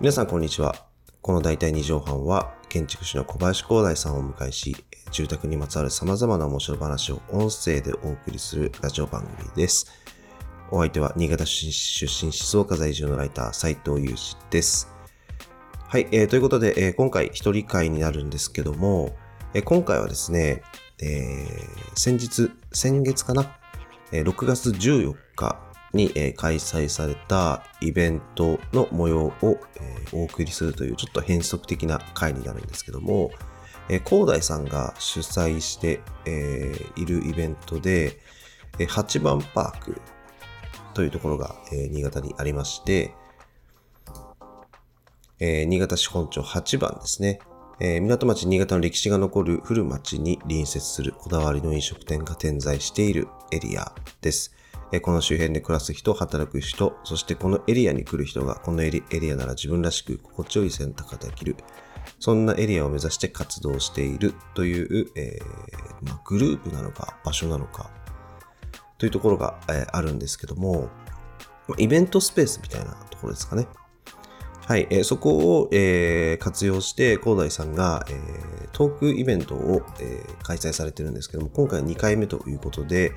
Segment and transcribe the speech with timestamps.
[0.00, 0.76] 皆さんこんにちは。
[1.22, 4.76] この大体2畳半は建築士の小林光大さんをお迎えし、
[5.10, 9.90] 住宅にまつわる様々な面白話を音声でお送りするラジオ番組です。
[10.70, 14.88] お相手は新潟出身出身静岡在住のライター斉藤祐二です。
[15.88, 19.16] はい、えーということで、えー今回一人会になるんですけども、
[19.52, 20.62] えー今回はですね、
[21.02, 23.50] えー先日、先月かな、
[24.12, 25.58] えー6月14日
[25.94, 33.30] に、え開催されたイベントの模様を、えお送りするというちょっと変則的な回になるんですけども、
[33.88, 38.18] え、広大さんが主催して、えいるイベントで、
[38.78, 40.00] え8番パーク
[40.94, 43.14] というところが、え新潟にありまして、
[45.40, 47.38] え新潟市本町8番ですね。
[47.80, 54.57] え港町新潟の歴史が残る古町に隣接するこだわりの飲食店が点在しているエリアです。
[55.02, 61.56] この周辺で暮らす人、働く人、そしてこのエリアに来る人がこのエリエリアなら自分らしく心地よい選択ができる。
[62.18, 67.90] そんなエリアを目指して活動しているという、えーまあ、グループなのか場所なのか
[68.96, 70.88] というところが、えーあるんですけども、
[71.76, 73.68] イベントスペースみたいなところですかね。
[74.66, 83.12] はい、えーそこを、えー活用して、広大さんが、えートークイベントを、えー開催されてるんですけども、今回は2回目ということで、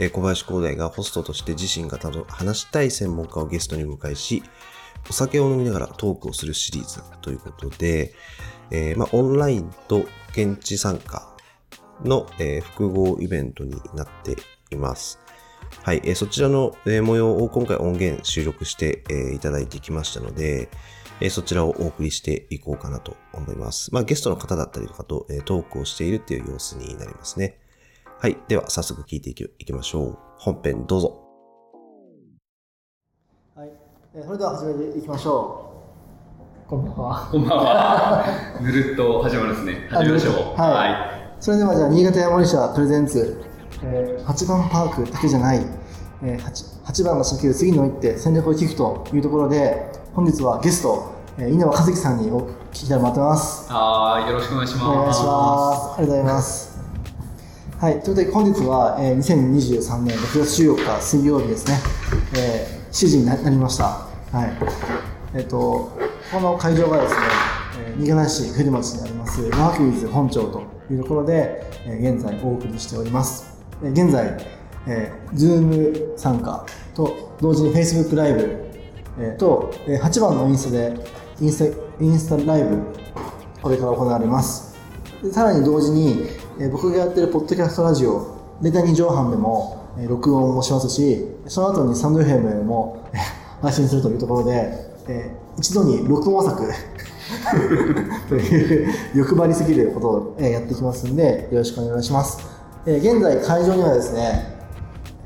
[0.00, 4.42] えー小林広大がホストとして自身がたど話したい専門家をゲストに迎えし、
[5.08, 8.14] お酒を飲みながらトークをするシリーズということで、
[8.70, 11.36] えーまあ、オンラインと現地参加
[12.02, 14.36] の、えー複合イベントになって
[14.70, 15.18] います。
[15.82, 20.70] はい、えーそちらの、え模様を今回音源収録して、えいただいてきましたので、
[21.20, 23.92] えそちらをお送りしていこうかなと思います。
[23.92, 27.58] まあ、ゲストの方だったりとかと、えトークをしているっていう様子になりますね。
[28.22, 30.18] はい、では早速聞いていきいきましょう。
[30.36, 31.22] 本編どうぞ。
[33.54, 33.70] はい、
[34.14, 35.72] えーそれでは始めていきましょ
[36.66, 36.68] う。
[36.68, 37.28] こんばんは。
[37.32, 38.26] こんばんは。
[38.60, 39.88] ぬるっと始まるですね。
[39.90, 40.34] 始めましょう。
[40.60, 43.42] はいそれではじゃあ新潟山森社プレゼンツ、
[43.82, 45.66] えー、8番パークだけじゃない、
[46.22, 53.72] えー、8, 8番が仕掛ける次の一手戦略を聞くというところで本日はゲスト、えー、稲葉和樹さんにお聞きたいと思ってます。
[53.72, 54.30] はい。
[54.30, 54.84] よろしくお願いします。
[54.84, 55.24] お願いします。
[55.24, 56.69] ありがとうございます。
[57.80, 61.78] はい、ということで本日は、えー、2023年6月14日水曜日ですね、
[62.36, 63.84] えー、7時になりました。
[63.84, 64.46] は
[65.32, 65.38] い。
[65.38, 65.90] えっ、と、
[66.30, 67.20] この会場がですね、
[67.86, 73.58] えー新潟市古町にあります、ワークウィズ本町というところで、えー現在お送りしております。
[73.82, 74.36] えー現在、
[74.86, 78.58] えー、Zoom 参加と同時に Facebook ライブ、
[79.18, 80.94] えーと、えー8番のインスタで、
[81.40, 82.76] インスタインスタライブ、
[83.62, 84.76] これから行われます。
[85.32, 93.20] さらに同時に、えー僕がやってるポッドキャストラジオ、データ2畳半でも、えー録音もしますし、その後にサンド FM でもえー
[93.62, 94.72] 配信するというところで、
[95.08, 96.62] えー一度に録音作
[98.28, 102.38] という欲張りすぎることを、えーやっていきますんで、よろしくお願いします。
[102.86, 104.54] えー現在会場にはですね、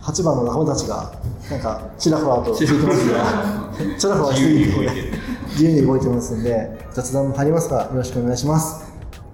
[0.02, 1.12] 8番の仲間たちが、
[1.50, 5.12] なんか、ちらほらとついてますが、ちらほらついて自由に動いてる
[5.50, 8.84] 自由に動いてますんで、雑談も入りますが、よろしくお願いします。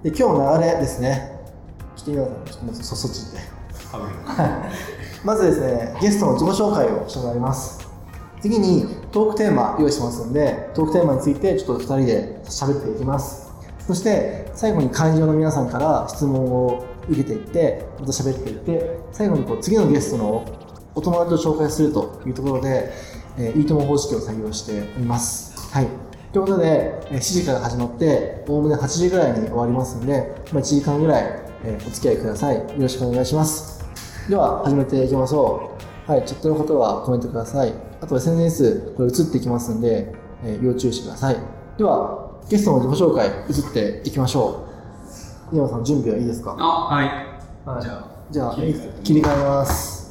[0.03, 1.30] で、今日の流れですね。
[2.03, 3.39] ちょっと今さん、ちょっともうそそっちで。
[5.23, 7.87] まずですね、ゲストの自己紹介をしてもらいます。
[8.41, 13.51] 次にトークテーマ用意してますんで、トークテーマについてちょっと2人で喋っていきます。
[13.85, 20.45] そして最後に会場の皆さんから質問を受けていって、また喋っていって、最後にこう次のゲストの
[20.95, 22.91] お友達を紹介するというところで、
[23.37, 25.71] えーいいとも方式を採用しております。
[25.71, 25.87] はい。
[26.33, 32.55] ということで、7時から始まって、おおむね8時ぐらいに終わりますんで、まあ、1時間ぐらい、えーお付き合いください。
[32.57, 33.83] よろしくお願いします。
[34.29, 35.71] では始めていきましょ
[36.07, 36.11] う。
[36.11, 37.73] はい、チャットの方はコメントください。
[38.01, 40.13] あと SNS、これ映っていきますんで、
[40.43, 41.37] えー要注意してください。
[41.77, 44.65] では、ゲストの自己紹介、移っていきましょ
[45.51, 45.55] う。
[45.55, 46.55] 稲葉さん、準備はいいですか？
[46.59, 47.05] あ、はい。
[47.65, 48.55] はいじゃあ、じゃあ
[49.03, 50.01] 切り替えます。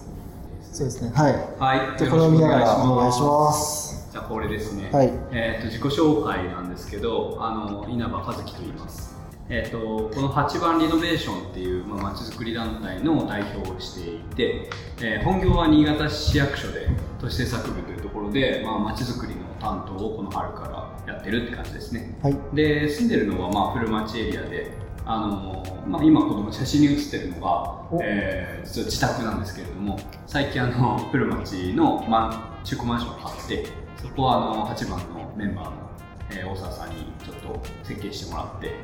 [0.73, 1.33] そうですね、はい。
[1.59, 1.99] はい。
[1.99, 4.09] じゃあ、これを見ながらお願いします。
[4.13, 4.89] じゃあ、これですね。
[4.93, 9.19] はいえっ、と、自己紹介なんですけど、あの、稲葉和樹と言います。
[9.52, 9.79] えっ、と、
[10.14, 14.70] この8番リノベーションっていう、まあ、まちづくり団体の代表をしていて、
[15.02, 16.88] えー本業は新潟市役所で
[17.20, 22.17] 都市政策部というところで、まあ、まちづくりの担当をこの春からやってるって感じですね。
[22.23, 22.37] はい。
[22.55, 24.70] で住んでるのはまあ古町エリアで、
[25.05, 29.99] あのまあ、今この写真に写ってるのがお、えー実は自宅なんですけれども
[30.29, 33.67] 最近あの古町のマン中古マンションを買って
[34.00, 35.90] そこはあの8番のメンバーの、
[36.32, 38.75] えー大沢さんにちょっと設計してもらって、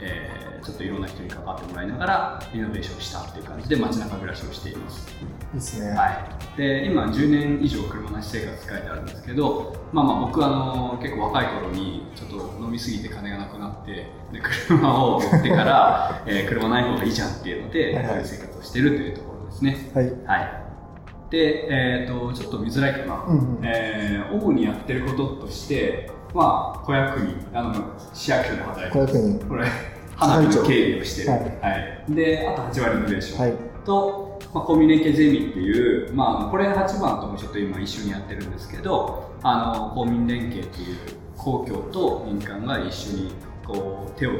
[0.00, 5.06] えーちょっっといろんな人に関わってもらいながらリノベーションしたっていう感じで街中暮らしをしています。
[5.54, 5.90] ですね。
[5.90, 6.08] は
[6.54, 14.08] い、で今10年以上車なし生活書いてあるんですけど、まあ、まあ僕あの結構若い頃にちょっと飲みすぎて金がなくなってで
[14.66, 19.90] 車を売ってから、 えー車ない方がいいじゃんっていうので、そういう生活をしてるというところですね。
[19.94, 20.12] はい。
[20.26, 29.66] はい、で、えー、とちょっと見づらいかな、うんうんえー主にやってることとして、まあ、子役員あの市役所で働いて子役員これ
[30.16, 32.14] 花火の経理をしてる、ははい。
[32.14, 33.52] であと8割リノベーション、はい。
[33.86, 40.98] と、まあ、コミュニケゼミっていう、まあ、これ8番ともちょっと今一緒にやってるんですけどあの公民連携っていう
[41.36, 43.32] 公共と民間が一緒に
[43.64, 44.32] こう手を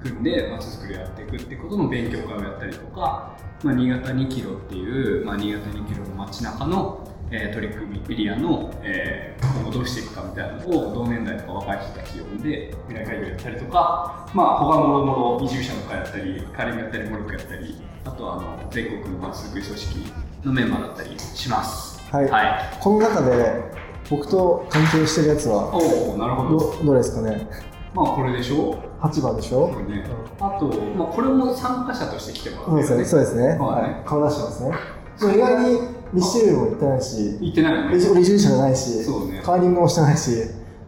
[0.00, 20.12] 組んでまちづくりをやっていくってことの勉強会をやったりとか、まあ、新潟2キロっていう、まあ、新潟2キロの街中の、えー取り組みエリアの、えー今後どうしていくかみたいなのを同年代とか若い人たち呼んで未来会議をやったりとか、まあ、他もろもろ移住者の会やったりカーリングやったりモルックやったりあとはあの全国のまちづくり組織
[20.44, 22.02] のメンバーだったりします。
[22.10, 23.62] はいはい、この中で、
[24.10, 26.58] 僕と関係してるやつは、おおなるほど。
[26.58, 27.48] ど、どれですかね？
[27.94, 29.68] まあこれでしょ？8番でしょ？
[29.68, 30.04] これね。
[30.38, 30.66] あと、
[30.96, 33.04] まあ、これも参加者として来てもらそうですね。
[33.04, 33.56] そうですね。
[33.58, 34.02] そうだねはい。
[34.04, 35.34] 顔出してますね。
[35.34, 38.08] 意外に密集も行ってないし、言ってないよね。
[38.10, 40.30] 俺移住者じゃないし、そうねカーリングもしてないし、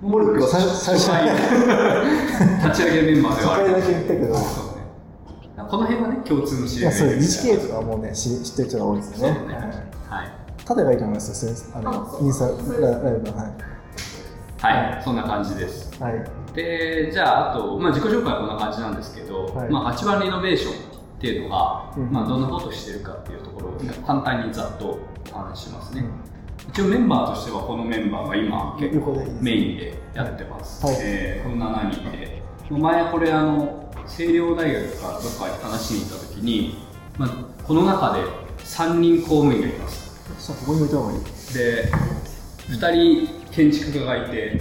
[0.01, 4.67] モルックは最最初に、 立ち上げメンバーではある初回だけ言ったけど。
[5.69, 9.29] この辺はね、共通の知いや、り合いそう、自治系ととかもうね、知知ってる人が多いですよね。
[9.31, 9.39] はい
[10.09, 10.33] はい。
[10.65, 12.55] 縦がいいと思いますよ、先生あの、インスタライ
[13.15, 13.53] ブの、はい。
[14.59, 15.91] はい、そんな感じです。
[16.01, 16.25] はい。
[16.55, 20.77] で、じゃあ、あと、まあ、自己紹介はこんな感じなんですけど、はいまあ、8番リノベーションっ
[21.21, 24.99] ていうのが、うんまあ、どんなことをしてるかっていうところを簡単にざっと
[25.33, 26.05] お話ししますね。
[26.69, 30.85] 一応メンバーとしてはこのメンバーが今結構メインでやってます。
[30.85, 30.97] はい。
[31.01, 32.43] えーこの7人で。
[32.71, 36.79] 前これあの、星稜大学からどっかに話しに行った時に、
[37.17, 37.29] まあ、
[37.65, 38.21] この中で
[38.59, 40.07] 3人公務員がいます。
[41.55, 41.89] で、
[42.69, 42.91] 2
[43.27, 44.61] 人建築家がいて、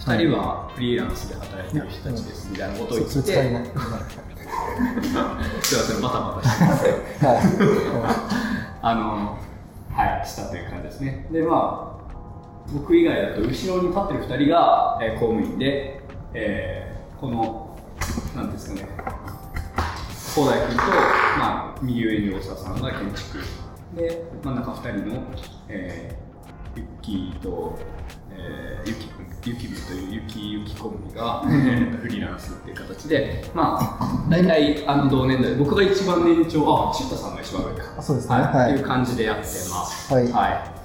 [0.00, 3.14] 2人はフリーランスで働いてる人たちですみたいなことを言って。
[3.20, 3.32] すい
[5.12, 6.86] ません、バタバタしてます。
[6.86, 9.38] はあの、
[9.92, 11.26] はい、したという感じですね。
[11.30, 12.12] で、まあ、
[12.72, 16.00] 僕以外だと後ろに立ってる2人が、えー公務員で、
[16.32, 17.76] えーこの、
[18.34, 18.88] なんですかね、
[20.34, 20.82] 広大君と、
[21.38, 23.38] まあ、右上に大沢さんが建築。
[23.94, 25.22] で、真ん中2人の、
[25.68, 27.78] えー、ユッキーと、
[28.30, 29.09] えー、ユキ
[29.48, 37.94] ゆきぶというゆきゆきコンビが、フリーランスっていう形で、まあ、大体あの同年代、僕が一番年長、あ、チュータさんが一番上か。
[37.98, 40.12] あそうですねはいはいっていう感じでやってます。
[40.12, 40.79] はい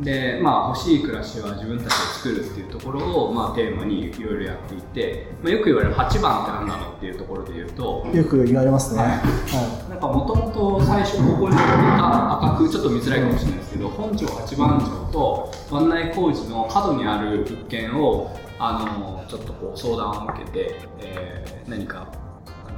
[0.00, 8.16] で、まあ、欲しい暮らしは自分たちで作るっていうところを、まあ、テーマにいろいろやっていて、まあ、よく言われる8番って何なのっていうところで言うと、い。
[8.16, 9.00] よく言われますね。
[9.00, 22.08] はいはなんかもともと最初ここに赤くちょっと見づらいかもしれないですけど本町八番町と湾内工事の角にある物件をあのちょっとこう相談を受けて、えー何か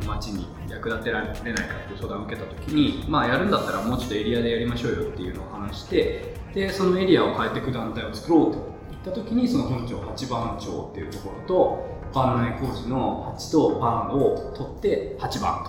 [0.04, 1.43] 町に役立てられないかっ
[1.87, 15.64] ていう相談を受けた時に、まあ、やるんだったらもうちょっとエリアでやりましょうよっていうのを話してでそのエリアを変えていく団体を作ろうと言った時にその本町八番町っていうところと湾内工事の8と番を取って8番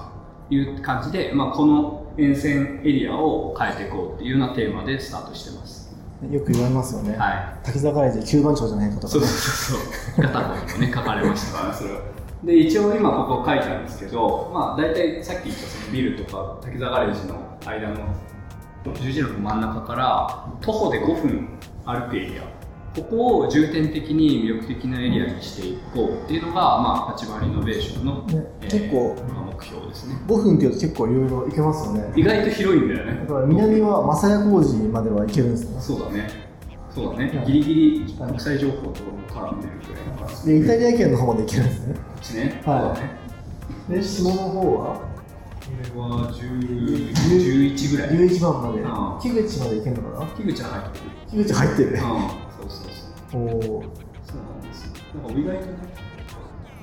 [0.49, 5.95] という感じで、まあ、この沿線エリアを変えていこうっていうようなテーマでスタートしてます。
[6.29, 6.33] い。
[6.33, 7.17] よく言われますよね。
[7.17, 7.65] はい。
[7.65, 9.77] 滝沢ガレージ9番町じゃないかとかねそうそう。
[9.77, 10.25] そうそう。
[10.25, 12.01] ガタコにもね、書かれました から、それは。
[12.43, 17.95] で、一応今ここ書いたんですけど、まあ大体さっき言ったそのビルとか滝沢ガレージの間の
[19.01, 21.47] 十字路の真ん中から徒歩で5分
[21.85, 22.43] 歩くエリア。
[22.95, 30.15] ここを重点的に魅力的なエリアにしていこうっていうのが、まあ、8番リノベーションの、ね結構まあ目標ですね。
[30.27, 32.13] 5分っていうと結構いろいろ行けますよね。
[32.15, 33.33] 意外と広いんだよねだ。
[33.33, 35.81] から南は正屋工事までは行けるんですね。
[35.81, 36.52] そうだね。
[36.93, 37.37] そうだね。
[37.37, 37.73] はいギリギ
[38.05, 40.27] リ国際情報と絡んでるくらいだから。
[40.27, 41.95] こで、イタリア圏の方まで行けるんですね。
[41.95, 42.61] っちね。
[42.65, 42.97] は
[43.89, 43.93] い。
[43.93, 45.13] で、下の方は？
[45.63, 48.09] これは10 11ぐらい。
[48.09, 49.19] 11番までうん。
[49.19, 50.27] 木口まで行けるのかな？
[50.31, 51.05] 木口は入ってる。
[51.31, 51.97] 木口入ってるうん。。
[51.97, 52.07] そう
[52.69, 52.89] そう
[53.31, 53.41] そう。
[53.41, 53.49] おお。
[53.51, 54.93] そうなんですよ。
[55.15, 55.77] なんか意外とね、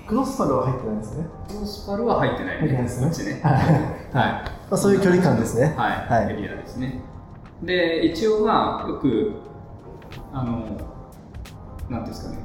[0.08, 1.24] クロスパルは入ってないんですね。
[1.48, 3.40] クロスパルは入ってない入ってないですねこっちね。
[3.44, 3.64] はいはい。
[4.12, 5.74] まあ、そういう距離感ですね。
[5.76, 7.00] はい、はいエリアですね。
[7.62, 9.34] で、一応まあ、よく、
[10.32, 10.50] あの、
[11.88, 12.38] なんていうんですかね、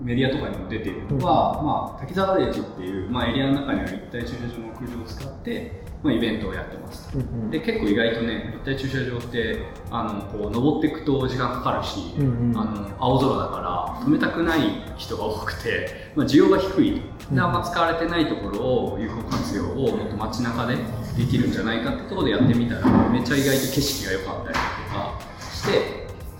[0.00, 7.16] メディアとかにも出ているのは、まあ、滝沢レージっていう、まあ、エリアの中にある一体駐車場の屋上を使って、まあ、イベントをやってます。
[7.16, 12.58] うんで結構意外とね立体駐車場ってあのこう登っていくと時間かかるし、うんうん。
[12.58, 14.60] あの青空だから止めたくない
[14.96, 17.34] 人が多くて、まあ、需要が低いと。
[17.34, 20.76] であんま使われてないところを有効活用をもっと街中で
[21.16, 24.60] できるんじゃないかってところでやってみたらめっちゃ意外と景色が良かったりと
[24.94, 25.97] かして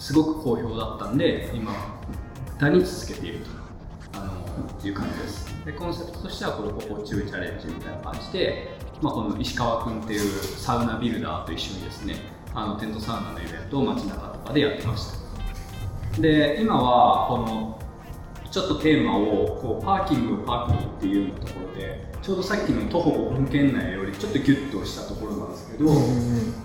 [0.08, 1.70] すごく好評だったんで今
[2.56, 3.50] 歌に続けていると。
[4.18, 5.64] あのいう感じです。
[5.66, 12.14] でコンセプトとしてはこれここチューチャレンジみたいな感じで、まあ、この石川君っていうサウナビルダーと一緒にですね
[12.54, 15.12] あのテントサウナのイベントを街中とかでやってまし
[16.14, 16.22] た。
[16.22, 17.78] で今はこの
[18.50, 25.90] ちょっとテーマをこうパーキングをパーキングっていうようなところでちょうどさっきの徒歩5分圏内よりちょっとギュッとしたところなんですけど、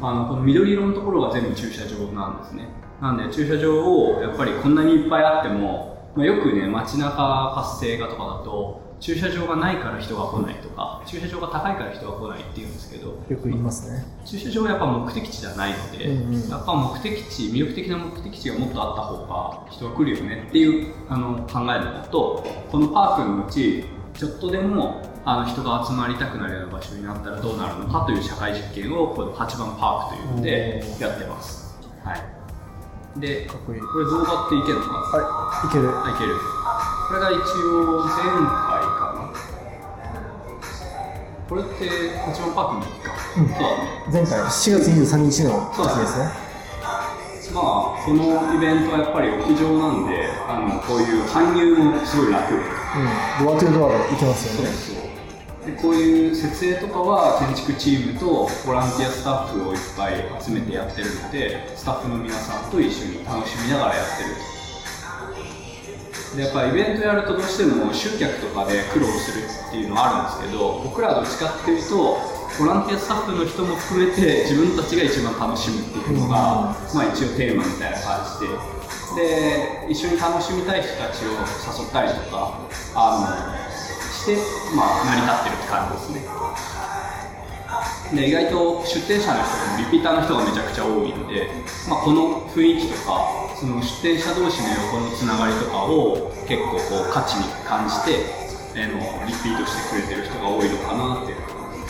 [0.02, 2.70] あのこの緑色のところが全部駐車場なんですね
[3.04, 14.06] なんで駐車場をやっぱりこんなにいっぱいあっても、まあ、よくね街中活性化とかだと駐車場がないから人が来ないとか駐車場が高いから人が来ないって言うんですけどよく言いますね。
[14.24, 23.84] 駐車場はやっぱ目的地じゃないので、うんうんやっぱ目的地魅力的な目的地がもっとあった方が人が来るよねっていうあの考えるのとこのパークのうち
[24.14, 31.78] ちょっとでもあの人が集まりたくなるような場所になったらどうなるのかという社会実験をこの8番パークというのでやってます。
[32.06, 32.33] はい、
[33.18, 33.80] でかっこいい。
[33.80, 34.86] これ動画っていけるの？
[34.86, 35.90] かなはい、いける。
[35.90, 36.34] あいける。
[37.08, 39.30] これが一応前回かな。
[41.48, 43.48] これって8番パークの時か、うん。
[43.50, 44.26] そうだね。
[44.26, 46.26] 前回、7月23日の時ですね。
[47.54, 48.24] まあ、この
[48.56, 53.46] イベントはやっぱり屋上なんで、あのこういう搬入もすごい楽で、うん。
[53.46, 55.13] ドアトゥードアがいけますよね。
[55.66, 64.42] でこういう設営とかは建築チームとボランティアスタッフをいっぱい集めてやってるので、スタッフの皆さんと一緒に楽しみながらやってると。
[66.36, 72.18] でやっぱイベントやるとどうしても集客とかで苦労するっていうのはあるんですけど、僕らはどっちかっていうと、
[72.60, 78.54] ボランティアスタッフの人も含めて自分たちが一番楽しむっていうのが、まあ一応テーマみたいな感じで、
[79.88, 81.38] で、一緒に楽しみたい人たちを誘
[81.88, 82.60] ったりとか、
[82.96, 83.73] あの、
[84.24, 84.38] して、
[84.76, 86.44] まあ成り立ってるって感じですね。
[88.16, 91.50] で意外と出店者の人もリピーターの人がめちゃくちゃ多いので、
[91.90, 98.44] まあ、この雰囲気とかその出店者同士の横のつながりとかを結構こう価値に感じて
[98.76, 101.88] あのリピートしてくれてる人が多いのかなっていう感じで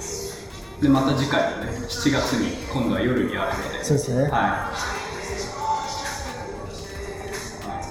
[0.00, 0.50] す
[0.82, 4.22] でまた次回もね7月に今度は夜にあるのでそうですね。
[4.22, 4.30] はい。
[4.30, 4.72] は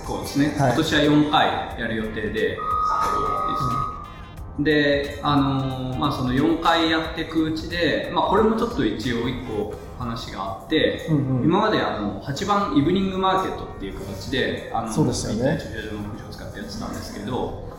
[0.03, 0.73] い、こうですね、はい。
[0.73, 1.47] 今年は4回
[1.79, 2.59] やる予定で、えー
[4.63, 11.43] で、あのーまあ、その4回やっていくうちで、まあ、これもちょっと一応1個話があって、うんうん。
[11.43, 15.59] 今まであの8番イブニングマーケットっていう形で、あのそうでしたよね。
[15.61, 17.69] 駐車場の屋上を使ってやってたんですけど、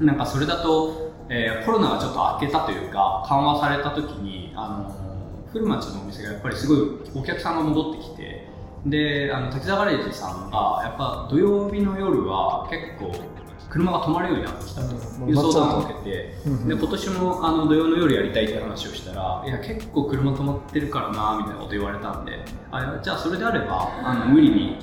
[0.00, 5.01] なんかそれだと、えーコロナがちょっと明けたというか、緩和された時に、あのー
[5.52, 6.78] 古町のお店がやっぱりすごい
[7.14, 8.48] お客さんが戻ってきて、
[8.86, 13.12] で、あの、滝沢ガレージさんが、やっぱ土曜日の夜は結構、
[13.68, 16.68] 車が止まるようになってきたとうんいう相談を受けて、うんうん。
[16.68, 24.78] で、今年もあの土曜の夜やりたいって話をしたら、いや、結構車止まってるからな、みたいなこと言われたんで、あじゃあそれであれば、あの無理に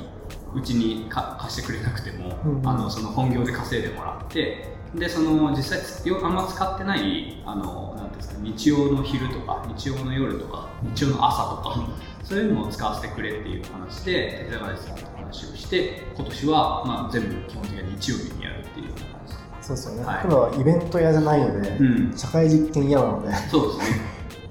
[0.56, 5.80] うちにか貸してくれなくても、あのその本業で稼いでもらってでその実際
[6.24, 11.90] あんま使ってないあのですか日曜の昼とか日曜の夜とか日曜の朝とか
[12.24, 19.40] そういうのを使わせてくれっていう話で竹中さんと話をして今年は、まあ、全部基本的に日曜日にやるっていうような感じで。
[19.62, 20.04] そうですよね。
[20.04, 20.24] はい。
[20.24, 22.18] 僕らはイベント屋じゃないので、うん。
[22.18, 24.09] 社会実験屋なので、そうですね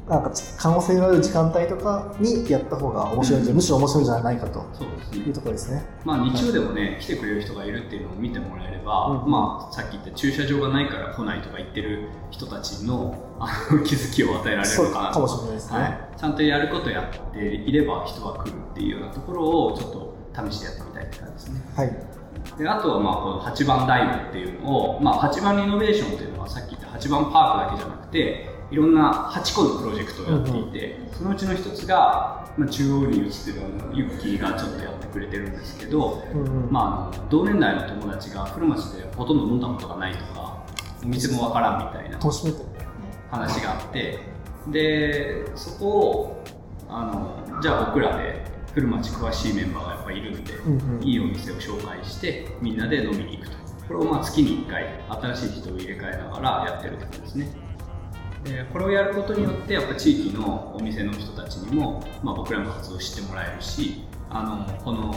[0.09, 4.65] なんか可能性のある時間帯とかにやった方が面白いんじゃ、むしろ面白いんじゃないかと。
[4.73, 5.11] そうです。
[5.13, 5.85] ねいうところですね。
[6.05, 15.15] まあ、日曜でもね、来てくれる人がいるっていうのを見てもらえれば、うんまあ、さっき言った駐車場がないから来ないとか言ってる人たちのあの 気づきを与えられるのかなと。
[15.15, 15.79] かもしれないですね。
[15.79, 21.61] はい、ちゃんとやることやっていれば人が来るっていうようなところをちょっと試してやってみたいって感じですね。
[21.77, 22.19] はい。
[22.57, 36.73] であとはまあこの8番ダイブっていうのを、まあ、8番リノベーションっていうのはさっき言った8番パークだけじゃなくていろんな8個のプロジェクトをやっていて、そのうちの一つが、まあ、中央に映ってるあのユッキーがちょっとやってくれてるんですけど、うんうん。
[36.73, 40.65] まあ、あの同年代の友達が古町でほとんど飲んだことがないとか
[41.03, 42.19] お店もわからんみたいな
[43.31, 44.19] 話があって
[44.69, 46.45] でそこを
[46.89, 48.45] あのじゃあ僕らで
[48.75, 51.03] 古町詳しいメンバーがやっぱいるんで、うんうん。
[51.03, 53.59] いいお店を紹介してみんなで飲みに行くと。
[53.89, 54.85] これをまあ月に1回
[55.35, 57.68] 新しい人を入れ替えながらやってるってことですね
[58.45, 65.15] でこれをやることによってやっぱ地域のお店の人たちにも、まあ、僕らの活動を知ってもらえるしあのこの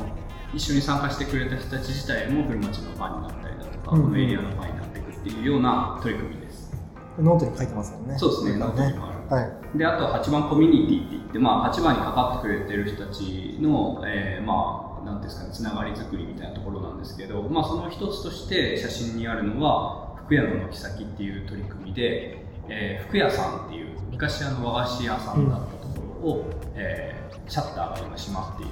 [0.54, 6.74] 一緒に参加してくれた人たち自体も古町のファンになったりだとか、うんこのエリアのファンになっていくっていうような取り組みです
[7.20, 8.18] ノートに書いてますもんね。
[8.18, 9.42] そうですねだからノートにもあるは
[9.74, 9.78] い。
[9.78, 22.41] であとは8BANコミュニティって言って、まあ、8BANにかかってくれてる人たちの、えーまあ、なんていうんですかね、つながり作りみたいなところなんですけど、まあ、その一つとして写真にあるのは、福屋の軒先っていう取り組みで、
[22.74, 28.72] えー福屋さんっていう、昔あの和菓子屋さんだったところを、えーシャッターが今閉まっている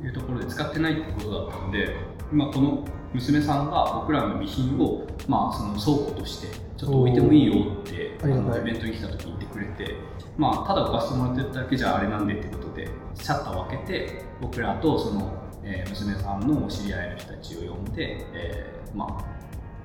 [0.00, 1.94] というところで使ってないってことだったので、
[2.32, 9.94] 今この娘さんが僕らの備品を、まあ、その倉庫としてちょっと置いてもいいよってあのイベントに来た時に言ってくれて、
[10.38, 15.32] まあ、ただ置かせてもらってるだけじゃあれなんでってことでシャッターを開けて僕らとその、
[15.64, 19.24] えー娘さんのお知り合いの人たちを呼んで、えーまあ、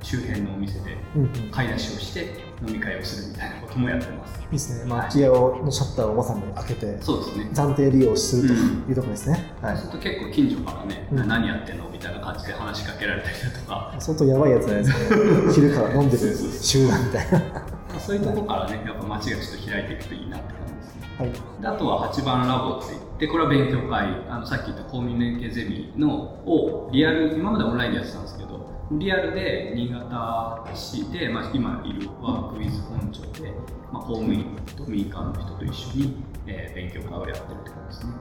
[0.03, 0.97] 周辺のお店で
[1.51, 4.89] 買い出しをして飲み会をするみたいなこともやってますいですね。
[4.89, 9.53] まあ、はい空き家をのシャッターをまさに開けて、そうですね暫定利用するというところですね。
[9.61, 9.93] はいそうす。
[9.93, 15.53] ると結構近所からね、うん何やってんのみたいな感じで話しかけられたりだとか相当やばいやつじゃないですか、ね。
[15.53, 17.73] 昼から飲んでる集団みたいな。
[17.99, 21.61] そういうところからねやっぱ街がちょっと開いていくといいなって感じですねはい。
[21.61, 28.42] であとは8番ラボって言ってこれは勉強会あのさっき言った公民連携ゼミのをリアル今までオンラインでやってたんですけど
[28.91, 33.51] リアルで新潟市で、まあ、今いるワークウィズ本庁で、
[33.91, 38.13] まあ、公務員と民間の人と一緒に、えー勉強会をやってるって感じですね。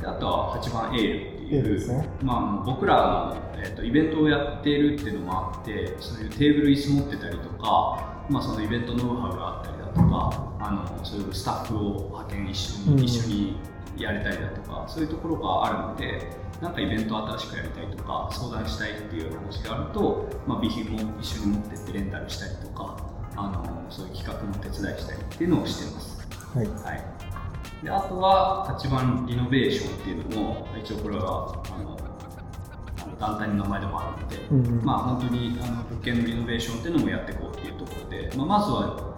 [0.00, 2.08] であとは8番エールっていう、ですね。
[2.22, 13.04] まあ、僕らの、えー、とイベントをやってるっていうのもあってそういうテーブル椅子持ってたりとか、まあ、そのイベントノウハウがあったりだとかあのそういうスタッフを派遣一緒に、うん。
[13.04, 13.56] 一緒に
[13.96, 16.28] やれたりだとかそういうところがあるので
[16.60, 22.96] なんかイベントを新しくやりたいとか相談したいっていう話があると、まあ、備品も一緒に持ってってレンタルしたりとか
[23.36, 26.20] あのそういう企画の手伝いしたりっていうのをしてます。
[26.54, 26.66] はい。
[26.66, 31.98] はい、であとは8番リノベーションっていうのも一応これはあの
[33.02, 39.09] あの団体の名前でもあるので、うんうんまあ本当にあの物件のリノベーションっていうのもやっていこうっていうところで、まあ、まずは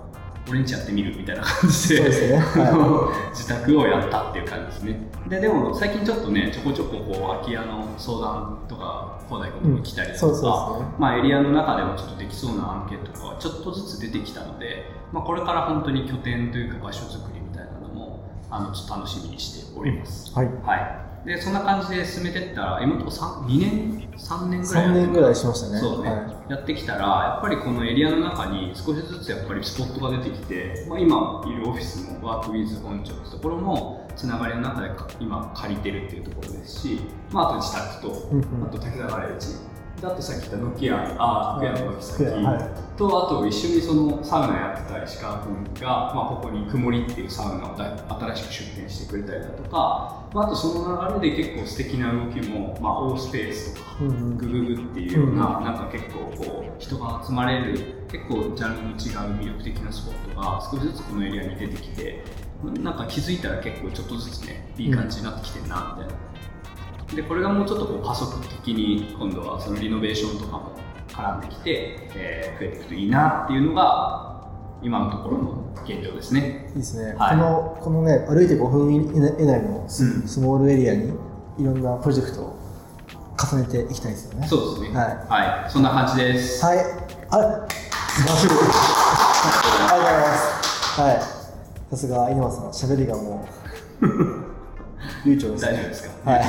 [0.48, 2.36] 俺んちやってみるみたいな感じでそうですね。
[2.36, 3.30] はい。
[3.30, 5.00] 自宅をやったっていう感じですね。
[5.28, 20.46] ででも最近ちょっとねちょこちょここう空き家の相談とか広大君に来たりだとか、まあ、エリアの中でもちょっとできそうな案件とかはちょっとずつ出てきたので、まあ、これから本当に拠点というか場所づくりみたいなのもあのちょっと楽しみにしております、はい。
[20.46, 25.78] はい、でそんな感じで進めてったら今のところ2年3年ぐらいや3って年ぐらいしましたね。
[25.78, 38.30] そうね、はやってきたらやっぱりこのエリアの中に少しずつやっぱりスポットが出てきて、まあ、今いるオフィスもワークウィズ本庁ってところもつながりの中でか今借りてるっていうところですし、まあ、あと自宅と、
[38.64, 39.71] あと竹田ガレージで
[40.04, 42.70] あとさっき言ったノキアあ福屋の軒先、福屋はい。
[42.96, 47.96] とあと一緒にそのサウナやってた石川君が、まあ、ここに曇りっていうサウナをだ
[48.34, 54.36] 新しく出店してくれたりだとか、まあ、あとその流れで結構素敵な動きも、まあ、オースペースとかうんうん。
[54.36, 58.96] グググっていうような、なんか結構こう人が集まれる結構ジャンルの違う
[59.40, 62.24] 魅力的なスポットが少しずつこのエリアに出てきて
[62.80, 66.31] なんか気づいたら結構ちょっとずつねいい感じになってきてるなみたいな。
[67.14, 70.72] でこれがもうちょっとこう加速的に今度はそのリノベーションとかも
[71.08, 74.48] 絡んできて、えー増えていくといいなっていうのが
[74.82, 76.70] 今のところの現状ですね。
[76.70, 77.14] いいですね。
[77.18, 81.08] はいこの、このね、歩いて5分以内のス,、モールエリアに
[81.58, 82.56] いろんなプロジェクトを
[83.38, 84.46] 重ねていきたいですよね。
[84.48, 84.96] そうですね。
[84.98, 86.64] はいはい、そんな感じです。
[86.64, 86.78] はい。
[86.78, 86.86] あれ？
[86.88, 88.48] 素晴らしい。
[88.48, 88.54] あり
[89.84, 91.00] がとうございます。
[91.00, 91.20] はい。
[91.90, 93.46] さすが稲葉さん、喋りがも
[94.00, 94.06] う、
[95.28, 95.72] 流暢ですね。
[95.72, 96.30] 大丈夫ですか？
[96.30, 96.42] はい。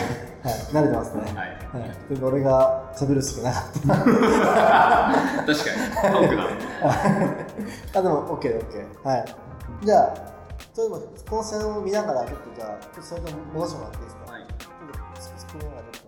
[0.43, 0.53] はい。
[0.73, 1.21] 慣れてますね。
[1.21, 1.45] はいは
[2.12, 2.15] い。
[2.15, 3.79] で俺が喋るしかなかった。
[5.53, 5.65] 確
[6.01, 6.43] かに、トークだ。
[7.99, 9.08] あ、でも、OK、OK。
[9.08, 9.25] はい。
[9.84, 10.13] じゃあ、
[10.73, 14.32] それでも、この線を見ながら、ちょっとじゃあ、ちょっとそれで戻してもらっていいですか？
[14.34, 16.02] はいちょっと、が。